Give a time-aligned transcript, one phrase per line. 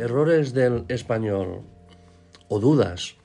[0.00, 1.62] errores del español
[2.48, 3.16] o dudas.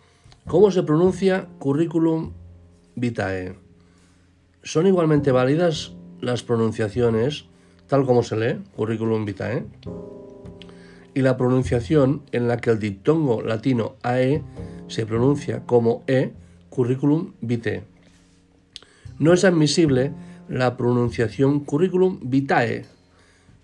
[0.46, 2.33] ¿Cómo se pronuncia currículum
[2.96, 3.55] vitae?
[4.62, 7.46] ¿Son igualmente válidas las pronunciaciones
[7.88, 9.65] tal como se lee, currículum vitae?
[11.13, 14.44] Y la pronunciación en la que el diptongo latino AE
[14.87, 16.34] se pronuncia como E,
[16.70, 17.84] currículum vitae.
[19.17, 20.12] No es admisible
[20.49, 22.85] la pronunciación currículum vitae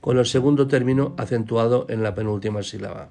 [0.02, 3.09] con el segundo término acentuado en la penúltima sílaba.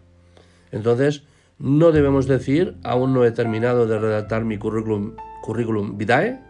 [0.73, 1.23] Entonces,
[1.59, 6.41] no debemos decir aún no he terminado de redactar mi currículum, vitae,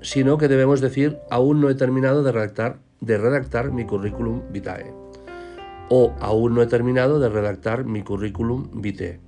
[0.00, 4.92] sino que debemos decir aún no he terminado de redactar, de redactar mi currículum vitae
[5.90, 9.18] o aún no he terminado de redactar mi currículum vitae.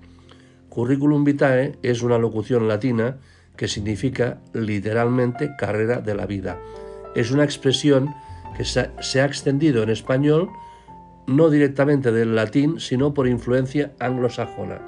[0.68, 3.18] Currículum vitae es una locución latina
[3.56, 6.58] que significa literalmente carrera de la vida.
[7.16, 8.14] Es una expresión
[8.56, 10.50] que se ha extendido en español
[11.26, 14.80] no directamente del latín, sino por influencia anglosajona,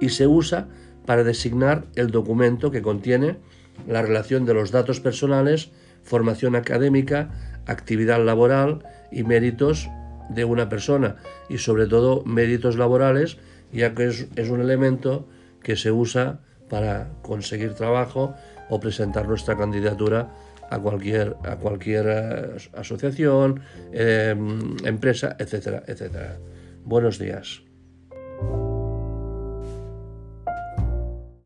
[0.00, 0.68] y se usa
[1.06, 3.38] para designar el documento que contiene
[3.86, 5.70] la relación de los datos personales,
[6.02, 7.30] formación académica,
[7.66, 9.88] actividad laboral y méritos
[10.28, 11.16] de una persona,
[11.48, 13.38] y sobre todo méritos laborales,
[13.72, 15.26] ya que es, un elemento
[15.62, 18.34] que se usa para conseguir trabajo
[18.68, 20.28] o presentar nuestra candidatura
[20.70, 23.60] a cualquier, a cualquier eh, asociación,
[23.92, 26.38] em, empresa, etcétera, etcétera.
[26.84, 27.67] Buenos días.